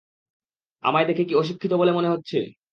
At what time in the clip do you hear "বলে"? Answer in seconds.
1.73-1.91